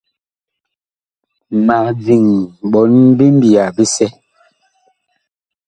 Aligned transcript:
Mag 1.67 1.85
diŋ 2.05 2.25
ɓɔɔn 2.71 2.93
bi 3.17 3.25
mbiya 3.35 3.65
bisɛ. 3.75 4.07